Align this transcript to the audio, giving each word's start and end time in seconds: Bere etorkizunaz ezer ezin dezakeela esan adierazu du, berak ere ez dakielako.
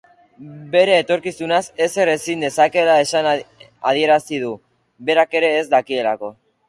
Bere 0.75 0.93
etorkizunaz 1.01 1.59
ezer 1.87 2.11
ezin 2.13 2.45
dezakeela 2.45 2.95
esan 3.03 3.29
adierazu 3.35 4.41
du, 4.47 4.51
berak 5.11 5.39
ere 5.43 5.53
ez 5.59 5.65
dakielako. 5.77 6.33